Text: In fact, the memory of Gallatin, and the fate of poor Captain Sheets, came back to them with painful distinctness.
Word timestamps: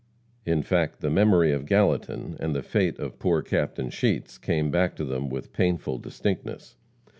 In 0.47 0.63
fact, 0.63 1.01
the 1.01 1.11
memory 1.11 1.51
of 1.51 1.67
Gallatin, 1.67 2.35
and 2.39 2.55
the 2.55 2.63
fate 2.63 2.97
of 2.97 3.19
poor 3.19 3.43
Captain 3.43 3.91
Sheets, 3.91 4.39
came 4.39 4.71
back 4.71 4.95
to 4.95 5.05
them 5.05 5.29
with 5.29 5.53
painful 5.53 5.99
distinctness. 5.99 6.75